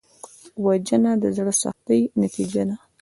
وژنه 0.63 1.11
د 1.21 1.25
زړه 1.37 1.53
سختۍ 1.61 2.01
نتیجه 2.21 2.63
ده 2.69 2.75